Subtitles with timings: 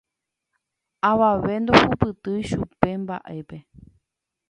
[1.09, 3.57] Avave ndohupytýi chupe upe mbaʼépe.